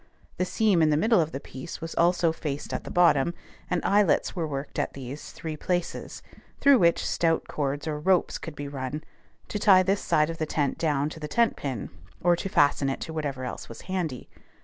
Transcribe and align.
The 0.37 0.45
seam 0.45 0.81
in 0.81 0.89
the 0.89 0.97
middle 0.97 1.21
of 1.21 1.31
the 1.31 1.39
piece 1.39 1.79
was 1.79 1.93
also 1.93 2.31
faced 2.31 2.73
at 2.73 2.85
the 2.85 2.89
bottom, 2.89 3.35
and 3.69 3.85
eyelets 3.85 4.35
were 4.35 4.47
worked 4.47 4.79
at 4.79 4.93
these 4.93 5.31
three 5.31 5.55
places, 5.55 6.23
through 6.59 6.79
which 6.79 7.05
stout 7.05 7.47
cords 7.47 7.87
or 7.87 7.99
ropes 7.99 8.39
could 8.39 8.55
be 8.55 8.67
run 8.67 9.03
to 9.47 9.59
tie 9.59 9.83
this 9.83 10.01
side 10.01 10.31
of 10.31 10.39
the 10.39 10.47
tent 10.47 10.79
down 10.79 11.09
to 11.09 11.19
the 11.19 11.27
tent 11.27 11.55
pin, 11.55 11.91
or 12.19 12.35
to 12.35 12.49
fasten 12.49 12.89
it 12.89 12.99
to 13.01 13.13
whatever 13.13 13.45
else 13.45 13.69
was 13.69 13.81
handy. 13.81 14.27